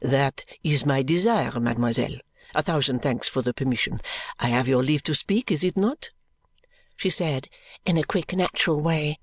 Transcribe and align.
"That 0.00 0.42
is 0.64 0.84
my 0.84 1.04
desire, 1.04 1.60
mademoiselle. 1.60 2.16
A 2.56 2.62
thousand 2.64 3.02
thanks 3.04 3.28
for 3.28 3.40
the 3.40 3.54
permission. 3.54 4.00
I 4.40 4.48
have 4.48 4.66
your 4.66 4.82
leave 4.82 5.04
to 5.04 5.14
speak. 5.14 5.52
Is 5.52 5.62
it 5.62 5.76
not?" 5.76 6.10
she 6.96 7.08
said 7.08 7.48
in 7.84 7.96
a 7.96 8.02
quick, 8.02 8.32
natural 8.32 8.80
way. 8.80 9.20